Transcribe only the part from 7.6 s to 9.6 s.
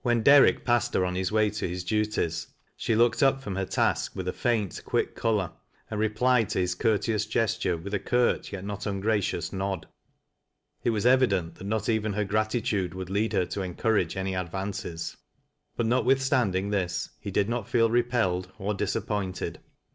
with a curt yet not ungra cious